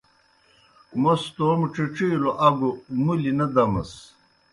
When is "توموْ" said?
1.35-1.67